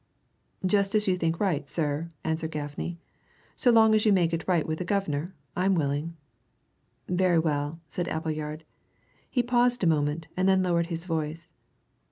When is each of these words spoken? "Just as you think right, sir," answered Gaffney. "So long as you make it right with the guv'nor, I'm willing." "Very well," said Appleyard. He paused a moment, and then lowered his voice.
"Just 0.65 0.95
as 0.95 1.07
you 1.07 1.15
think 1.15 1.39
right, 1.39 1.69
sir," 1.69 2.09
answered 2.23 2.49
Gaffney. 2.49 2.97
"So 3.55 3.69
long 3.69 3.93
as 3.93 4.03
you 4.03 4.11
make 4.11 4.33
it 4.33 4.47
right 4.47 4.65
with 4.65 4.79
the 4.79 4.83
guv'nor, 4.83 5.27
I'm 5.55 5.75
willing." 5.75 6.17
"Very 7.07 7.37
well," 7.37 7.79
said 7.87 8.07
Appleyard. 8.07 8.63
He 9.29 9.43
paused 9.43 9.83
a 9.83 9.85
moment, 9.85 10.27
and 10.35 10.49
then 10.49 10.63
lowered 10.63 10.87
his 10.87 11.05
voice. 11.05 11.51